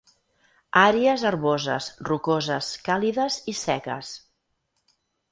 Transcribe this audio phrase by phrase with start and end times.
[0.83, 4.15] Àrees herboses, rocoses, càlides i seques.